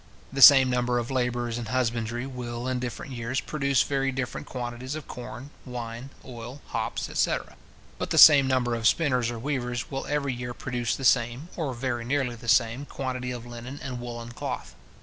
The 0.33 0.41
same 0.41 0.67
number 0.71 0.97
of 0.97 1.11
labourers 1.11 1.59
in 1.59 1.67
husbandry 1.67 2.25
will, 2.25 2.67
in 2.67 2.79
different 2.79 3.11
years, 3.11 3.39
produce 3.39 3.83
very 3.83 4.11
different 4.11 4.47
quantities 4.47 4.95
of 4.95 5.07
corn, 5.07 5.51
wine, 5.63 6.09
oil, 6.25 6.59
hops, 6.69 7.07
etc. 7.07 7.55
But 7.99 8.09
the 8.09 8.17
same 8.17 8.47
number 8.47 8.73
of 8.73 8.87
spinners 8.87 9.29
or 9.29 9.37
weavers 9.37 9.91
will 9.91 10.07
every 10.07 10.33
year 10.33 10.55
produce 10.55 10.95
the 10.95 11.05
same, 11.05 11.49
or 11.55 11.75
very 11.75 12.03
nearly 12.03 12.35
the 12.35 12.47
same, 12.49 12.87
quantity 12.87 13.29
of 13.29 13.45
linen 13.45 13.79
and 13.79 13.99
woollen 13.99 14.31
cloth. 14.31 14.73